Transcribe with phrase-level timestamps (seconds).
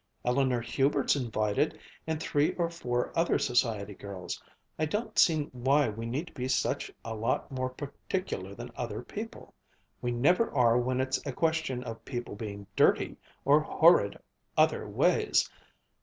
[0.25, 4.41] Eleanor Hubert's invited, and three or four other society girls.
[4.79, 9.03] I don't see why we need to be such a lot more particular than other
[9.03, 9.53] people.
[10.01, 14.17] We never are when it's a question of people being dirty, or horrid,
[14.57, 15.47] other ways!